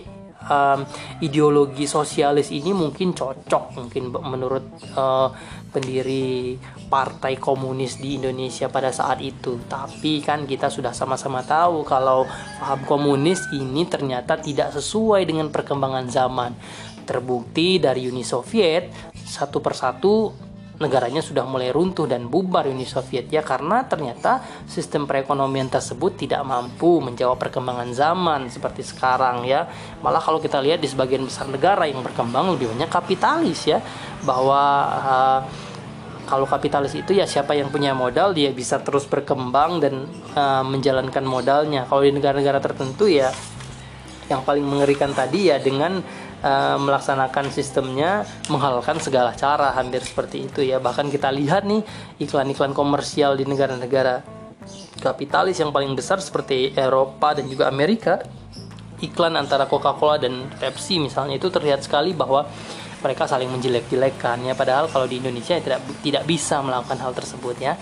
[0.48, 0.80] um,
[1.22, 5.30] ideologi sosialis ini mungkin cocok mungkin menurut uh,
[5.70, 6.56] pendiri
[6.88, 9.60] partai komunis di Indonesia pada saat itu.
[9.68, 12.26] Tapi kan kita sudah sama-sama tahu kalau
[12.58, 16.52] paham komunis ini ternyata tidak sesuai dengan perkembangan zaman.
[17.08, 20.47] Terbukti dari Uni Soviet satu persatu
[20.78, 26.46] negaranya sudah mulai runtuh dan bubar Uni Soviet ya karena ternyata sistem perekonomian tersebut tidak
[26.46, 29.66] mampu menjawab perkembangan zaman seperti sekarang ya.
[30.06, 33.82] Malah kalau kita lihat di sebagian besar negara yang berkembang lebih banyak kapitalis ya
[34.22, 34.62] bahwa
[35.02, 35.40] uh,
[36.28, 41.24] kalau kapitalis itu ya siapa yang punya modal dia bisa terus berkembang dan uh, menjalankan
[41.26, 41.88] modalnya.
[41.90, 43.32] Kalau di negara-negara tertentu ya
[44.28, 46.04] yang paling mengerikan tadi ya dengan
[46.44, 50.78] uh, melaksanakan sistemnya menghalalkan segala cara hampir seperti itu ya.
[50.82, 51.82] Bahkan kita lihat nih
[52.22, 54.22] iklan-iklan komersial di negara-negara
[55.00, 58.20] kapitalis yang paling besar seperti Eropa dan juga Amerika
[58.98, 62.50] iklan antara Coca-Cola dan Pepsi misalnya itu terlihat sekali bahwa
[62.98, 64.54] mereka saling menjelek-jelekan ya.
[64.58, 67.78] Padahal kalau di Indonesia tidak tidak bisa melakukan hal tersebut ya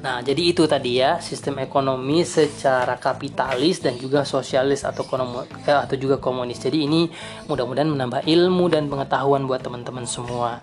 [0.00, 5.76] Nah, jadi itu tadi ya sistem ekonomi secara kapitalis dan juga sosialis atau konomo, eh,
[5.76, 6.56] atau juga komunis.
[6.56, 7.12] Jadi ini
[7.44, 10.56] mudah-mudahan menambah ilmu dan pengetahuan buat teman-teman semua.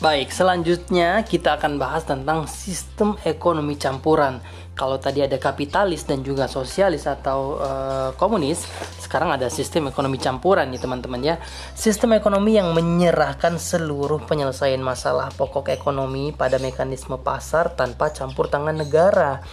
[0.00, 4.40] Baik, selanjutnya kita akan bahas tentang sistem ekonomi campuran
[4.74, 8.66] kalau tadi ada kapitalis dan juga sosialis atau uh, komunis,
[8.98, 11.36] sekarang ada sistem ekonomi campuran nih teman-teman ya.
[11.78, 18.74] Sistem ekonomi yang menyerahkan seluruh penyelesaian masalah pokok ekonomi pada mekanisme pasar tanpa campur tangan
[18.74, 19.46] negara.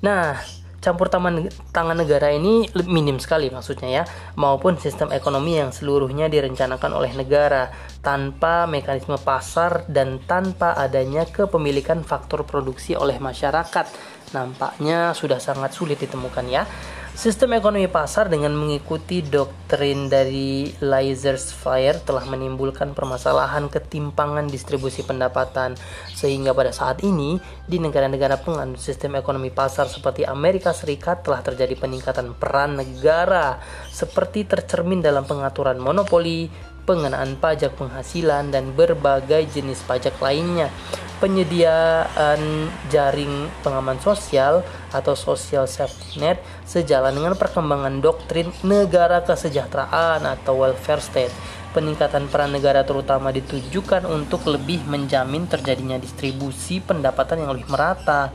[0.00, 0.40] Nah,
[0.80, 4.02] campur tangan tangan negara ini minim sekali maksudnya ya,
[4.40, 12.06] maupun sistem ekonomi yang seluruhnya direncanakan oleh negara tanpa mekanisme pasar dan tanpa adanya kepemilikan
[12.06, 16.68] faktor produksi oleh masyarakat nampaknya sudah sangat sulit ditemukan ya.
[17.16, 25.80] Sistem ekonomi pasar dengan mengikuti doktrin dari Laissez-faire telah menimbulkan permasalahan ketimpangan distribusi pendapatan
[26.12, 31.72] sehingga pada saat ini di negara-negara penganut sistem ekonomi pasar seperti Amerika Serikat telah terjadi
[31.80, 36.52] peningkatan peran negara seperti tercermin dalam pengaturan monopoli,
[36.86, 40.70] pengenaan pajak penghasilan dan berbagai jenis pajak lainnya
[41.16, 44.60] penyediaan jaring pengaman sosial
[44.92, 51.34] atau social safety net sejalan dengan perkembangan doktrin negara kesejahteraan atau welfare state.
[51.72, 58.32] Peningkatan peran negara terutama ditujukan untuk lebih menjamin terjadinya distribusi pendapatan yang lebih merata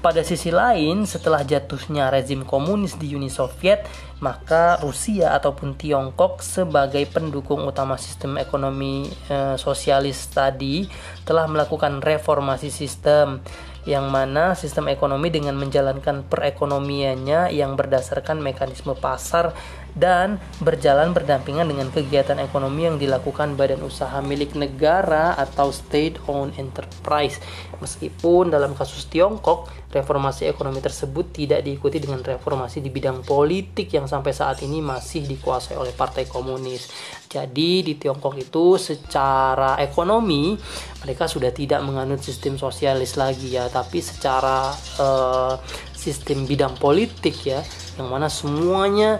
[0.00, 3.84] pada sisi lain, setelah jatuhnya rezim komunis di Uni Soviet,
[4.24, 10.88] maka Rusia ataupun Tiongkok sebagai pendukung utama sistem ekonomi e, sosialis tadi
[11.24, 13.44] telah melakukan reformasi sistem
[13.88, 19.56] yang mana sistem ekonomi dengan menjalankan perekonomiannya yang berdasarkan mekanisme pasar
[19.94, 26.54] dan berjalan berdampingan dengan kegiatan ekonomi yang dilakukan badan usaha milik negara atau state owned
[26.58, 27.42] enterprise.
[27.80, 34.06] Meskipun dalam kasus Tiongkok, reformasi ekonomi tersebut tidak diikuti dengan reformasi di bidang politik yang
[34.06, 36.86] sampai saat ini masih dikuasai oleh Partai Komunis.
[37.26, 40.54] Jadi di Tiongkok itu secara ekonomi
[41.02, 44.70] mereka sudah tidak menganut sistem sosialis lagi ya, tapi secara
[45.02, 45.58] uh,
[45.96, 47.60] sistem bidang politik ya,
[47.98, 49.18] yang mana semuanya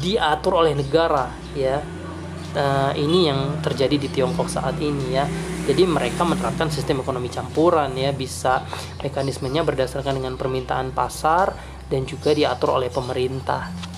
[0.00, 1.82] diatur oleh negara ya.
[2.50, 5.22] Uh, ini yang terjadi di Tiongkok saat ini ya.
[5.70, 8.10] Jadi mereka menerapkan sistem ekonomi campuran ya.
[8.10, 8.66] Bisa
[8.98, 11.54] mekanismenya berdasarkan dengan permintaan pasar
[11.86, 13.89] dan juga diatur oleh pemerintah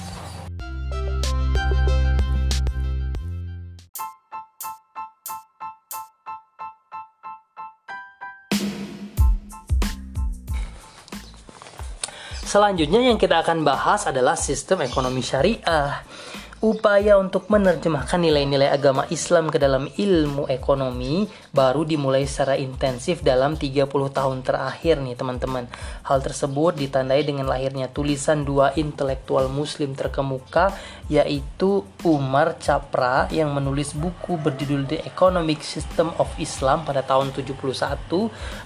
[12.52, 16.04] Selanjutnya yang kita akan bahas adalah sistem ekonomi syariah
[16.62, 23.58] upaya untuk menerjemahkan nilai-nilai agama Islam ke dalam ilmu ekonomi baru dimulai secara intensif dalam
[23.58, 25.66] 30 tahun terakhir nih teman-teman.
[26.06, 30.70] Hal tersebut ditandai dengan lahirnya tulisan dua intelektual muslim terkemuka
[31.10, 37.58] yaitu Umar Chapra yang menulis buku berjudul The Economic System of Islam pada tahun 71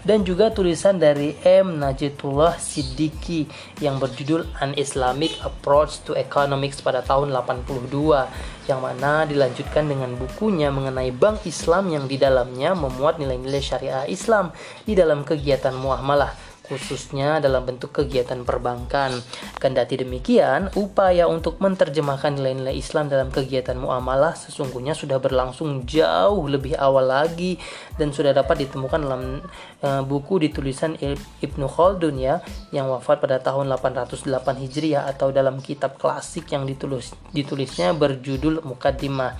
[0.04, 1.80] dan juga tulisan dari M.
[1.80, 3.48] Najitullah Siddiqui
[3.80, 7.86] yang berjudul An Islamic Approach to Economics pada tahun 80
[8.66, 14.51] yang mana dilanjutkan dengan bukunya mengenai bank Islam yang di dalamnya memuat nilai-nilai syariah Islam
[14.83, 19.14] di dalam kegiatan muamalah khususnya dalam bentuk kegiatan perbankan.
[19.57, 26.74] Kendati demikian, upaya untuk menerjemahkan nilai-nilai Islam dalam kegiatan muamalah sesungguhnya sudah berlangsung jauh lebih
[26.76, 27.59] awal lagi
[27.96, 29.22] dan sudah dapat ditemukan dalam
[29.83, 30.98] uh, buku ditulisan
[31.40, 34.26] Ibnu Khaldun ya yang wafat pada tahun 808
[34.62, 39.37] Hijriah atau dalam kitab klasik yang ditulis ditulisnya berjudul Mukaddimah.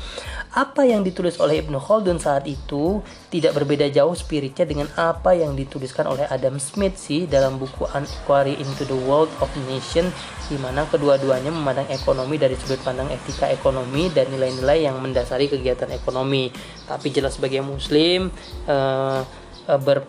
[0.57, 3.01] Apa yang ditulis oleh Ibnu Khaldun saat itu
[3.33, 8.61] tidak berbeda jauh spiritnya dengan apa yang dituliskan oleh Adam Smith sih dalam buku Inquiry
[8.61, 10.13] into the World of Nation
[10.53, 15.89] di mana kedua-duanya memandang ekonomi dari sudut pandang etika ekonomi dan nilai-nilai yang mendasari kegiatan
[15.97, 16.53] ekonomi.
[16.85, 18.29] Tapi jelas sebagai muslim
[18.69, 19.25] uh,
[19.65, 20.05] uh, ber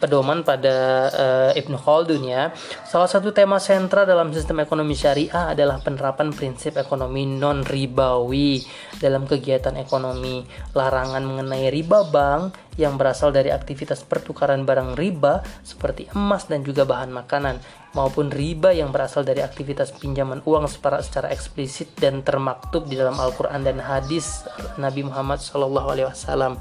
[0.00, 0.76] pedoman pada
[1.12, 2.50] uh, Ibnu Khaldun ya.
[2.88, 8.64] Salah satu tema sentral dalam sistem ekonomi syariah adalah penerapan prinsip ekonomi non ribawi
[8.96, 10.42] dalam kegiatan ekonomi.
[10.72, 16.88] Larangan mengenai riba bank yang berasal dari aktivitas pertukaran barang riba seperti emas dan juga
[16.88, 17.60] bahan makanan
[17.92, 23.18] maupun riba yang berasal dari aktivitas pinjaman uang secara, secara eksplisit dan termaktub di dalam
[23.18, 24.46] Al-Qur'an dan hadis
[24.78, 26.56] Nabi Muhammad SAW.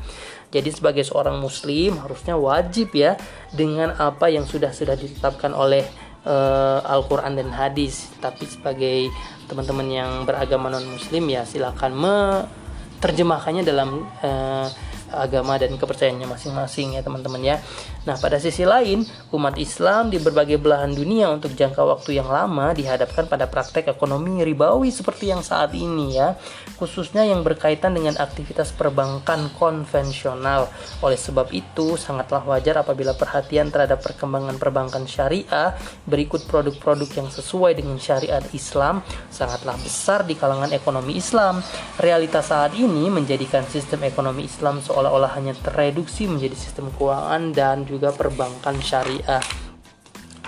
[0.50, 3.14] Jadi sebagai seorang muslim harusnya wajib ya
[3.54, 5.86] dengan apa yang sudah sudah ditetapkan oleh
[6.26, 8.10] uh, Al-Qur'an dan hadis.
[8.18, 9.14] Tapi sebagai
[9.46, 14.68] teman-teman yang beragama non muslim ya silakan menerjemahkannya dalam uh,
[15.14, 17.58] agama dan kepercayaannya masing-masing ya teman-teman ya.
[18.06, 22.74] Nah, pada sisi lain, umat Islam di berbagai belahan dunia untuk jangka waktu yang lama
[22.76, 26.36] dihadapkan pada praktek ekonomi ribawi seperti yang saat ini ya,
[26.76, 30.70] khususnya yang berkaitan dengan aktivitas perbankan konvensional.
[31.00, 37.80] Oleh sebab itu, sangatlah wajar apabila perhatian terhadap perkembangan perbankan syariah berikut produk-produk yang sesuai
[37.80, 39.00] dengan syariat Islam
[39.32, 41.64] sangatlah besar di kalangan ekonomi Islam.
[41.96, 47.88] Realitas saat ini menjadikan sistem ekonomi Islam seolah seolah-olah hanya tereduksi menjadi sistem keuangan dan
[47.88, 49.40] juga perbankan syariah.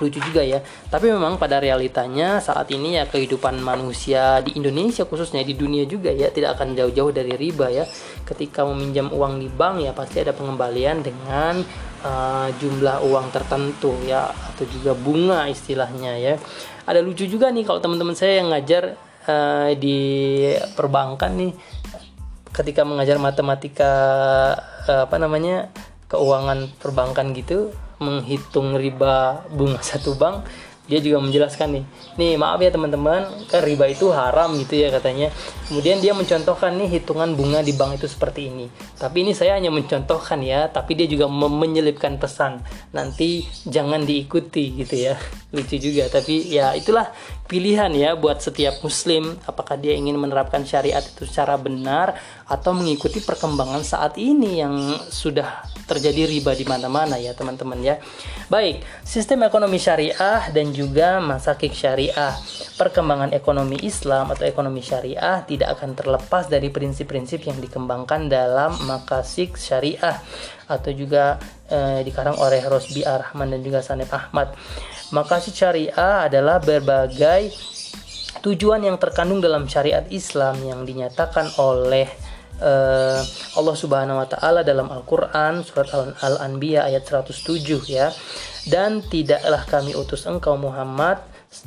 [0.01, 0.59] Lucu juga ya
[0.89, 6.09] tapi memang pada realitanya saat ini ya kehidupan manusia di Indonesia khususnya di dunia juga
[6.09, 7.87] ya tidak akan jauh-jauh dari riba ya.
[8.27, 11.63] Ketika meminjam uang di bank ya pasti ada pengembalian dengan
[12.03, 16.35] uh, jumlah uang tertentu ya atau juga bunga istilahnya ya.
[16.83, 18.97] Ada lucu juga nih kalau teman-teman saya yang ngajar
[19.29, 20.01] uh, di
[20.75, 21.53] perbankan nih
[22.51, 23.91] ketika mengajar matematika
[24.87, 25.71] uh, apa namanya
[26.11, 27.71] keuangan perbankan gitu
[28.03, 30.43] menghitung riba bunga satu bank
[30.91, 31.85] dia juga menjelaskan nih
[32.19, 35.31] nih maaf ya teman-teman kan riba itu haram gitu ya katanya.
[35.71, 38.67] Kemudian dia mencontohkan nih hitungan bunga di bank itu seperti ini.
[38.99, 42.59] Tapi ini saya hanya mencontohkan ya tapi dia juga menyelipkan pesan.
[42.91, 45.15] Nanti jangan diikuti gitu ya.
[45.55, 47.07] Lucu juga tapi ya itulah
[47.47, 49.39] pilihan ya buat setiap muslim.
[49.47, 52.19] Apakah dia ingin menerapkan syariat itu secara benar
[52.51, 54.75] atau mengikuti perkembangan saat ini yang
[55.07, 57.95] sudah terjadi riba di mana-mana ya teman-teman ya.
[58.51, 60.80] Baik, sistem ekonomi syariah dan juga
[61.21, 62.33] masakik syariah.
[62.79, 69.59] Perkembangan ekonomi Islam atau ekonomi syariah tidak akan terlepas dari prinsip-prinsip yang dikembangkan dalam makasik
[69.59, 70.17] syariah
[70.65, 74.55] atau juga eh, dikarang oleh Rosbi Ar-Rahman dan juga Sanif Ahmad.
[75.11, 77.51] Makasik syariah adalah berbagai
[78.41, 82.30] tujuan yang terkandung dalam syariat Islam yang dinyatakan oleh
[82.61, 83.19] uh,
[83.57, 85.89] Allah Subhanahu wa taala dalam Al-Qur'an surat
[86.21, 88.13] Al-Anbiya ayat 107 ya.
[88.69, 91.17] Dan tidaklah kami utus engkau Muhammad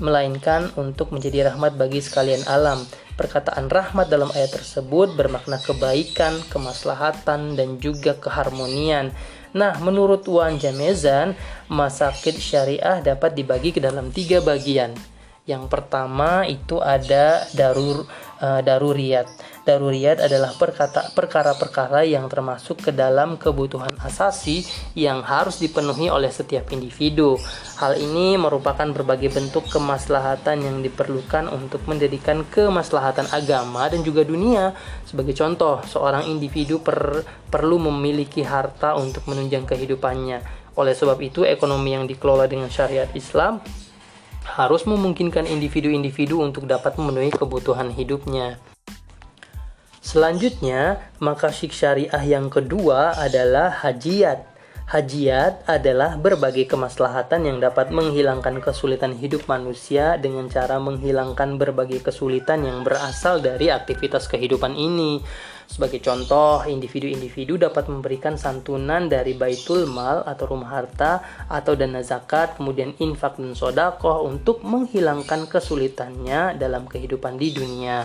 [0.00, 2.86] melainkan untuk menjadi rahmat bagi sekalian alam.
[3.14, 9.12] Perkataan rahmat dalam ayat tersebut bermakna kebaikan, kemaslahatan dan juga keharmonian.
[9.54, 11.38] Nah, menurut Wan Jamezan,
[11.70, 14.98] masakit syariah dapat dibagi ke dalam tiga bagian.
[15.44, 18.08] Yang pertama itu ada darur
[18.40, 19.28] uh, daruriyat.
[19.64, 20.52] Daruriyat adalah
[21.16, 24.60] perkara-perkara yang termasuk ke dalam kebutuhan asasi
[24.92, 27.40] yang harus dipenuhi oleh setiap individu.
[27.80, 34.76] Hal ini merupakan berbagai bentuk kemaslahatan yang diperlukan untuk mendirikan kemaslahatan agama dan juga dunia.
[35.08, 40.44] Sebagai contoh, seorang individu per, perlu memiliki harta untuk menunjang kehidupannya.
[40.76, 43.64] Oleh sebab itu, ekonomi yang dikelola dengan syariat Islam
[44.44, 48.73] harus memungkinkan individu-individu untuk dapat memenuhi kebutuhan hidupnya.
[50.04, 54.52] Selanjutnya, maka syariah yang kedua adalah hajiat.
[54.84, 62.68] Hajiat adalah berbagai kemaslahatan yang dapat menghilangkan kesulitan hidup manusia dengan cara menghilangkan berbagai kesulitan
[62.68, 65.24] yang berasal dari aktivitas kehidupan ini.
[65.64, 72.60] Sebagai contoh, individu-individu dapat memberikan santunan dari baitul mal atau rumah harta atau dana zakat,
[72.60, 78.04] kemudian infak dan sodakoh untuk menghilangkan kesulitannya dalam kehidupan di dunia.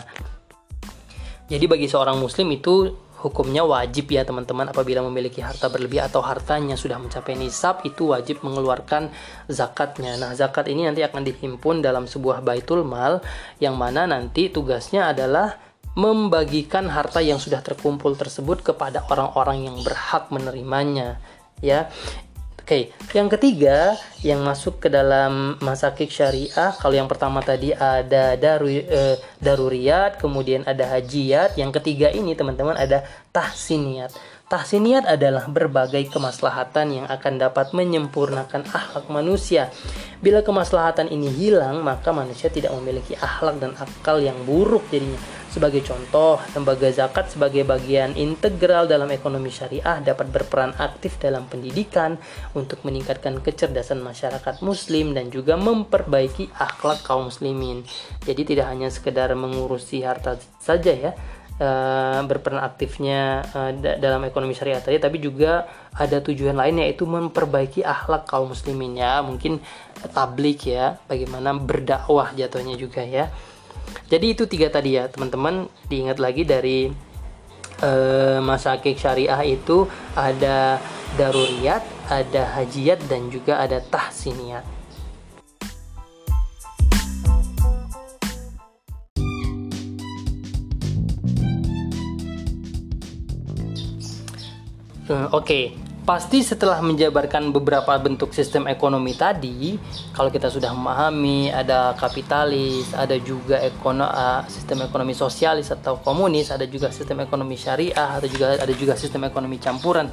[1.50, 6.80] Jadi bagi seorang muslim itu hukumnya wajib ya teman-teman apabila memiliki harta berlebih atau hartanya
[6.80, 9.12] sudah mencapai nisab itu wajib mengeluarkan
[9.52, 10.16] zakatnya.
[10.16, 13.20] Nah, zakat ini nanti akan dihimpun dalam sebuah baitul mal
[13.60, 15.60] yang mana nanti tugasnya adalah
[16.00, 21.20] membagikan harta yang sudah terkumpul tersebut kepada orang-orang yang berhak menerimanya
[21.60, 21.92] ya
[22.70, 28.70] Oke, yang ketiga yang masuk ke dalam masakik syariah, kalau yang pertama tadi ada daru,
[28.70, 33.02] eh, daruriyat, kemudian ada hajiat, yang ketiga ini teman-teman ada
[33.34, 34.14] tahsiniat.
[34.54, 39.74] Tahsiniat adalah berbagai kemaslahatan yang akan dapat menyempurnakan akhlak manusia.
[40.22, 45.18] Bila kemaslahatan ini hilang, maka manusia tidak memiliki akhlak dan akal yang buruk jadinya.
[45.50, 52.22] Sebagai contoh, lembaga zakat sebagai bagian integral dalam ekonomi syariah dapat berperan aktif dalam pendidikan
[52.54, 57.82] untuk meningkatkan kecerdasan masyarakat muslim dan juga memperbaiki akhlak kaum muslimin.
[58.30, 61.12] Jadi tidak hanya sekedar mengurusi harta saja ya,
[61.60, 67.84] uh, berperan aktifnya uh, dalam ekonomi syariah tadi tapi juga ada tujuan lain yaitu memperbaiki
[67.84, 69.60] akhlak kaum muslimin ya mungkin
[70.16, 73.28] tablik ya bagaimana berdakwah jatuhnya juga ya
[74.10, 76.90] jadi itu tiga tadi ya teman-teman diingat lagi dari
[77.84, 80.82] uh, masakik syariah itu ada
[81.18, 84.80] daruriyat ada hajiat dan juga ada tahsiniyat
[95.10, 95.89] Hmm, oke, okay.
[96.10, 99.78] Pasti setelah menjabarkan beberapa bentuk sistem ekonomi tadi,
[100.10, 106.50] kalau kita sudah memahami ada kapitalis, ada juga ekono, uh, sistem ekonomi sosialis atau komunis,
[106.50, 110.10] ada juga sistem ekonomi syariah, ada juga ada juga sistem ekonomi campuran.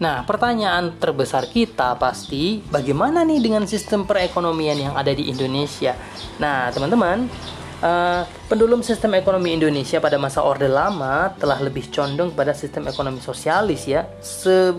[0.00, 5.92] Nah, pertanyaan terbesar kita pasti bagaimana nih dengan sistem perekonomian yang ada di Indonesia?
[6.40, 7.28] Nah, teman-teman,
[7.76, 13.20] Uh, pendulum sistem ekonomi Indonesia pada masa Orde Lama telah lebih condong pada sistem ekonomi
[13.20, 14.08] sosialis ya.
[14.24, 14.72] Se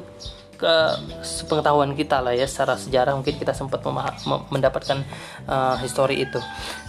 [0.57, 0.75] ke
[1.21, 3.85] sepengetahuan kita lah ya secara sejarah mungkin kita sempat
[4.49, 5.05] mendapatkan
[5.45, 6.41] uh, histori itu.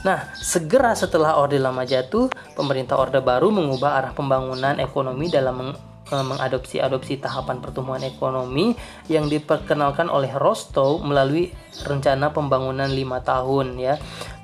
[0.03, 5.77] Nah, segera setelah Orde Lama jatuh, pemerintah Orde Baru mengubah arah pembangunan ekonomi dalam
[6.09, 8.73] uh, mengadopsi adopsi tahapan pertumbuhan ekonomi
[9.13, 11.53] yang diperkenalkan oleh Rostow melalui
[11.85, 13.95] rencana pembangunan lima tahun ya.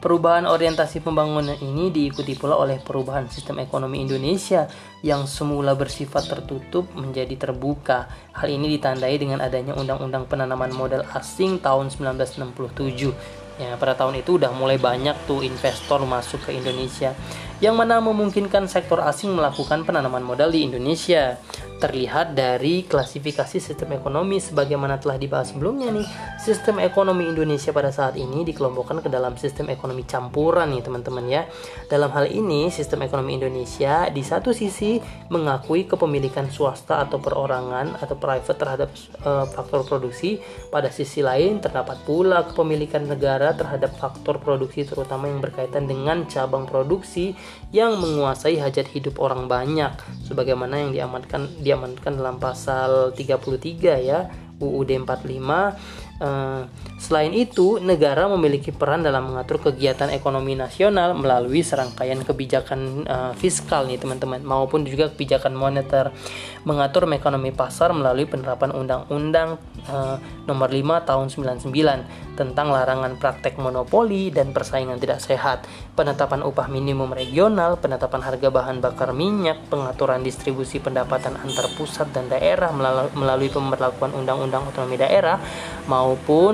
[0.04, 4.68] Perubahan orientasi pembangunan ini diikuti pula oleh perubahan sistem ekonomi Indonesia
[5.04, 8.08] yang semula bersifat tertutup menjadi terbuka.
[8.32, 14.34] Hal ini ditandai dengan adanya Undang-Undang Penanaman Modal Asing tahun 1967 Ya, pada tahun itu
[14.34, 17.14] udah mulai banyak tuh investor masuk ke Indonesia
[17.62, 21.38] yang mana memungkinkan sektor asing melakukan penanaman modal di Indonesia
[21.84, 26.08] terlihat dari klasifikasi sistem ekonomi sebagaimana telah dibahas sebelumnya nih.
[26.40, 31.44] Sistem ekonomi Indonesia pada saat ini dikelompokkan ke dalam sistem ekonomi campuran nih teman-teman ya.
[31.92, 34.96] Dalam hal ini sistem ekonomi Indonesia di satu sisi
[35.28, 38.88] mengakui kepemilikan swasta atau perorangan atau private terhadap
[39.26, 40.40] uh, faktor produksi,
[40.72, 46.64] pada sisi lain terdapat pula kepemilikan negara terhadap faktor produksi terutama yang berkaitan dengan cabang
[46.64, 47.36] produksi
[47.74, 49.92] yang menguasai hajat hidup orang banyak.
[50.26, 54.30] Sebagaimana yang diamankan di diamankan dalam pasal 33 ya
[54.62, 62.22] UUD 45 Uh, selain itu, negara memiliki peran dalam mengatur kegiatan ekonomi nasional melalui serangkaian
[62.22, 66.14] kebijakan uh, fiskal nih teman-teman, maupun juga kebijakan moneter,
[66.62, 69.58] mengatur ekonomi pasar melalui penerapan Undang-Undang
[69.90, 75.66] uh, Nomor 5 Tahun 99 tentang larangan praktek monopoli dan persaingan tidak sehat,
[75.98, 82.30] penetapan upah minimum regional, penetapan harga bahan bakar minyak, pengaturan distribusi pendapatan antar pusat dan
[82.30, 82.70] daerah
[83.14, 85.42] melalui pemberlakuan Undang-Undang Otonomi Daerah,
[85.86, 86.03] maupun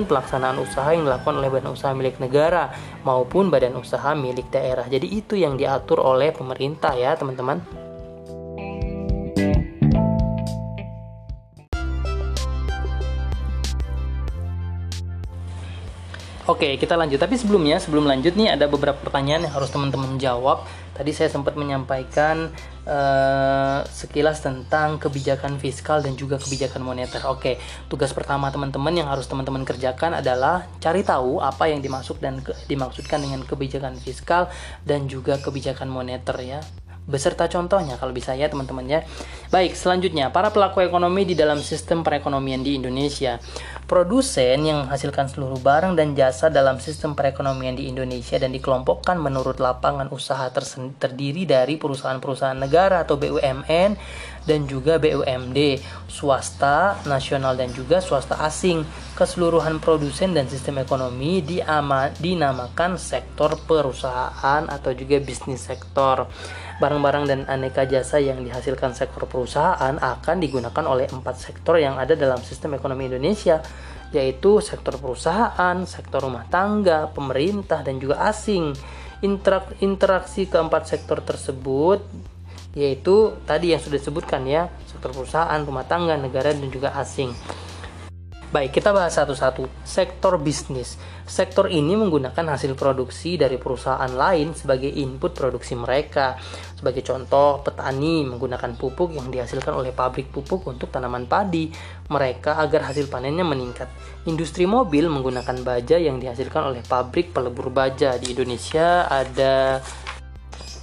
[0.07, 2.71] pelaksanaan usaha yang dilakukan oleh badan usaha milik negara
[3.03, 4.87] maupun badan usaha milik daerah.
[4.87, 7.59] Jadi itu yang diatur oleh pemerintah ya, teman-teman.
[16.51, 17.15] Oke, kita lanjut.
[17.15, 20.67] Tapi sebelumnya, sebelum lanjut nih ada beberapa pertanyaan yang harus teman-teman jawab.
[20.91, 22.51] Tadi saya sempat menyampaikan
[22.83, 27.23] uh, sekilas tentang kebijakan fiskal dan juga kebijakan moneter.
[27.31, 32.43] Oke, tugas pertama teman-teman yang harus teman-teman kerjakan adalah cari tahu apa yang dimaksud dan
[32.43, 34.51] ke, dimaksudkan dengan kebijakan fiskal
[34.83, 36.61] dan juga kebijakan moneter ya
[37.09, 38.99] beserta contohnya kalau bisa ya teman-teman ya.
[39.49, 43.41] Baik, selanjutnya para pelaku ekonomi di dalam sistem perekonomian di Indonesia.
[43.85, 49.59] Produsen yang menghasilkan seluruh barang dan jasa dalam sistem perekonomian di Indonesia dan dikelompokkan menurut
[49.59, 50.47] lapangan usaha
[50.97, 53.99] terdiri dari perusahaan-perusahaan negara atau BUMN
[54.47, 55.77] dan juga BUMD,
[56.09, 58.81] swasta, nasional dan juga swasta asing.
[59.13, 66.25] Keseluruhan produsen dan sistem ekonomi dinamakan sektor perusahaan atau juga bisnis sektor.
[66.81, 72.17] Barang-barang dan aneka jasa yang dihasilkan sektor perusahaan akan digunakan oleh empat sektor yang ada
[72.17, 73.61] dalam sistem ekonomi Indonesia,
[74.09, 78.73] yaitu sektor perusahaan, sektor rumah tangga, pemerintah, dan juga asing.
[79.77, 82.01] Interaksi keempat sektor tersebut
[82.71, 87.29] yaitu tadi yang sudah disebutkan ya sektor perusahaan, rumah tangga, negara dan juga asing.
[88.51, 89.63] Baik, kita bahas satu-satu.
[89.87, 90.99] Sektor bisnis.
[91.23, 96.35] Sektor ini menggunakan hasil produksi dari perusahaan lain sebagai input produksi mereka.
[96.75, 101.71] Sebagai contoh, petani menggunakan pupuk yang dihasilkan oleh pabrik pupuk untuk tanaman padi
[102.11, 103.87] mereka agar hasil panennya meningkat.
[104.27, 108.19] Industri mobil menggunakan baja yang dihasilkan oleh pabrik pelebur baja.
[108.19, 109.79] Di Indonesia ada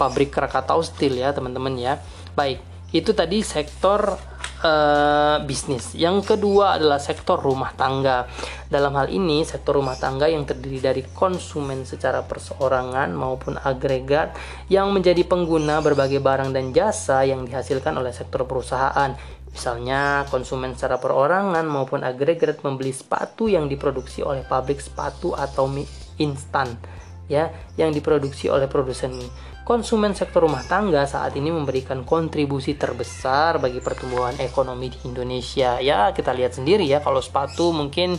[0.00, 2.00] pabrik Krakatau Steel ya teman-teman ya.
[2.32, 2.64] Baik,
[2.96, 4.16] itu tadi sektor
[4.62, 5.94] uh, bisnis.
[5.94, 8.26] Yang kedua adalah sektor rumah tangga.
[8.68, 14.36] Dalam hal ini, sektor rumah tangga yang terdiri dari konsumen secara perseorangan maupun agregat
[14.68, 19.14] yang menjadi pengguna berbagai barang dan jasa yang dihasilkan oleh sektor perusahaan.
[19.48, 25.66] Misalnya, konsumen secara perorangan maupun agregat membeli sepatu yang diproduksi oleh pabrik sepatu atau
[26.18, 26.78] instan
[27.28, 29.30] ya yang diproduksi oleh produsen mie
[29.68, 35.76] konsumen sektor rumah tangga saat ini memberikan kontribusi terbesar bagi pertumbuhan ekonomi di Indonesia.
[35.76, 38.16] Ya, kita lihat sendiri ya kalau sepatu mungkin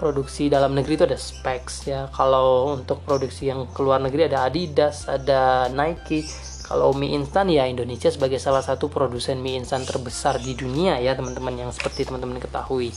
[0.00, 2.08] produksi dalam negeri itu ada Specs ya.
[2.16, 6.24] Kalau untuk produksi yang keluar negeri ada Adidas, ada Nike.
[6.64, 11.12] Kalau mie instan ya Indonesia sebagai salah satu produsen mie instan terbesar di dunia ya
[11.12, 12.88] teman-teman yang seperti teman-teman ketahui.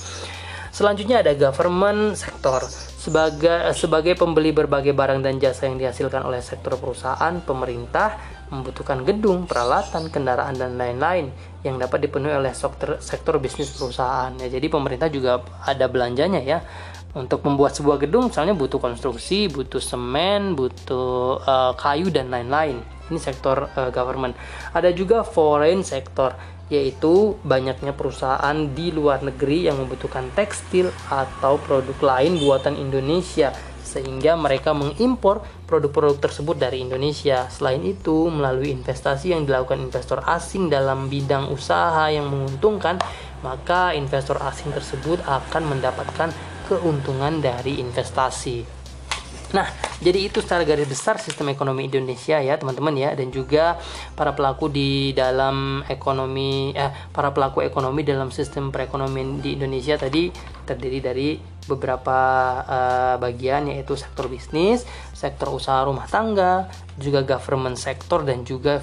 [0.72, 2.64] Selanjutnya ada government sektor.
[3.04, 8.16] Sebagai sebagai pembeli berbagai barang dan jasa yang dihasilkan oleh sektor perusahaan, pemerintah
[8.48, 11.28] membutuhkan gedung, peralatan, kendaraan dan lain-lain
[11.68, 14.32] yang dapat dipenuhi oleh sektor, sektor bisnis perusahaan.
[14.40, 16.64] Ya, jadi pemerintah juga ada belanjanya ya.
[17.12, 22.80] Untuk membuat sebuah gedung misalnya butuh konstruksi, butuh semen, butuh uh, kayu dan lain-lain.
[23.12, 24.40] Ini sektor uh, government.
[24.72, 26.40] Ada juga foreign sektor
[26.74, 33.54] yaitu banyaknya perusahaan di luar negeri yang membutuhkan tekstil atau produk lain buatan Indonesia
[33.94, 37.46] sehingga mereka mengimpor produk-produk tersebut dari Indonesia.
[37.54, 42.98] Selain itu, melalui investasi yang dilakukan investor asing dalam bidang usaha yang menguntungkan,
[43.46, 46.34] maka investor asing tersebut akan mendapatkan
[46.66, 48.83] keuntungan dari investasi.
[49.54, 49.70] Nah,
[50.02, 53.78] jadi itu secara garis besar sistem ekonomi Indonesia ya, teman-teman ya, dan juga
[54.18, 60.34] para pelaku di dalam ekonomi eh para pelaku ekonomi dalam sistem perekonomian di Indonesia tadi
[60.66, 61.38] terdiri dari
[61.70, 62.20] beberapa
[62.66, 64.84] uh, bagian yaitu sektor bisnis,
[65.14, 68.82] sektor usaha rumah tangga, juga government sektor dan juga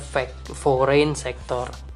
[0.55, 1.90] foreign sektor.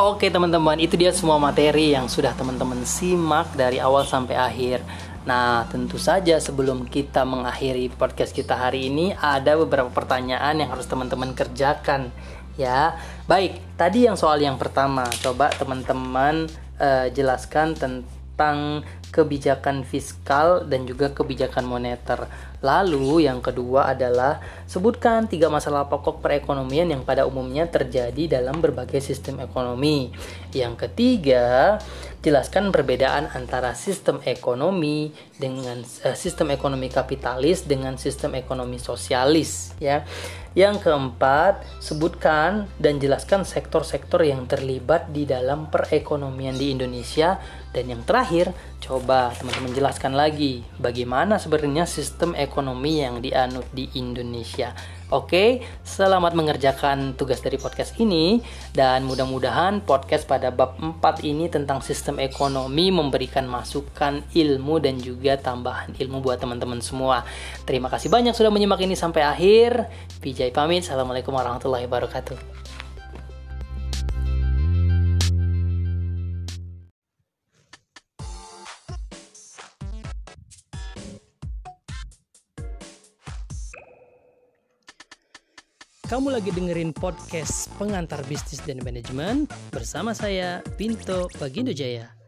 [0.00, 4.80] Oke teman-teman, itu dia semua materi yang sudah teman-teman simak dari awal sampai akhir.
[5.28, 10.88] Nah, tentu saja sebelum kita mengakhiri podcast kita hari ini ada beberapa pertanyaan yang harus
[10.88, 12.08] teman-teman kerjakan
[12.56, 12.96] ya.
[13.28, 16.48] Baik, tadi yang soal yang pertama, coba teman-teman
[16.80, 22.26] uh, jelaskan tentang kebijakan fiskal dan juga kebijakan moneter.
[22.64, 29.04] Lalu yang kedua adalah sebutkan tiga masalah pokok perekonomian yang pada umumnya terjadi dalam berbagai
[29.04, 30.14] sistem ekonomi.
[30.56, 31.76] Yang ketiga,
[32.24, 40.08] jelaskan perbedaan antara sistem ekonomi dengan uh, sistem ekonomi kapitalis dengan sistem ekonomi sosialis ya.
[40.52, 47.40] Yang keempat, sebutkan dan jelaskan sektor-sektor yang terlibat di dalam perekonomian di Indonesia
[47.72, 48.52] dan yang terakhir,
[48.84, 54.76] coba teman-teman jelaskan lagi bagaimana sebenarnya sistem ekonomi yang dianut di Indonesia.
[55.12, 58.40] Oke, selamat mengerjakan tugas dari podcast ini
[58.72, 65.36] dan mudah-mudahan podcast pada bab 4 ini tentang sistem ekonomi memberikan masukan ilmu dan juga
[65.36, 67.28] tambahan ilmu buat teman-teman semua.
[67.68, 69.88] Terima kasih banyak sudah menyimak ini sampai akhir.
[70.24, 70.84] Vijay pamit.
[70.84, 72.61] Assalamualaikum warahmatullahi wabarakatuh.
[86.12, 92.21] Kamu lagi dengerin podcast Pengantar Bisnis dan Manajemen bersama saya, Pinto Bagindo Jaya.